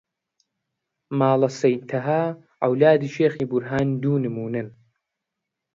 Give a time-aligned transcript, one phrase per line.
[1.19, 2.23] ماڵە سەید تەها،
[2.63, 4.67] عەولادی شێخی بورهان دوو نموونەن